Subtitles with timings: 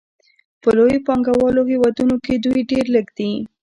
[0.61, 3.31] په لویو پانګوالو هېوادونو کې دوی ډېر لږ دي